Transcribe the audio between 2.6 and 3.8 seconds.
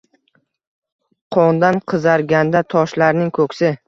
toshlarning ko’ksi